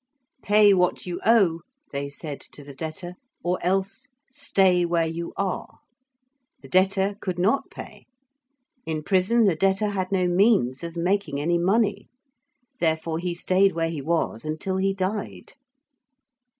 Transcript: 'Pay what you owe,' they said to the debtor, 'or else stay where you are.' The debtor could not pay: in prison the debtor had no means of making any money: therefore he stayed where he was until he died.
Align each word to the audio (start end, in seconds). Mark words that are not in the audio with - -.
'Pay 0.41 0.73
what 0.73 1.05
you 1.05 1.21
owe,' 1.23 1.61
they 1.91 2.09
said 2.09 2.41
to 2.53 2.63
the 2.63 2.73
debtor, 2.73 3.13
'or 3.43 3.59
else 3.63 4.07
stay 4.31 4.83
where 4.83 5.05
you 5.05 5.31
are.' 5.37 5.77
The 6.63 6.69
debtor 6.69 7.13
could 7.21 7.37
not 7.37 7.69
pay: 7.69 8.07
in 8.83 9.03
prison 9.03 9.45
the 9.45 9.55
debtor 9.55 9.89
had 9.89 10.11
no 10.11 10.25
means 10.27 10.83
of 10.83 10.97
making 10.97 11.39
any 11.39 11.59
money: 11.59 12.09
therefore 12.79 13.19
he 13.19 13.35
stayed 13.35 13.73
where 13.73 13.89
he 13.91 14.01
was 14.01 14.43
until 14.43 14.77
he 14.77 14.91
died. 14.91 15.53